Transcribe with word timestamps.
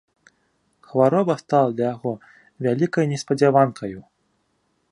Хвароба 0.91 1.35
стала 1.41 1.69
для 1.75 1.85
яго 1.93 2.13
вялікай 2.69 3.05
неспадзяванкаю. 3.15 3.99